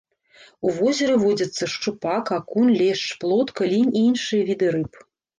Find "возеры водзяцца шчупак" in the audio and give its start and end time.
0.77-2.31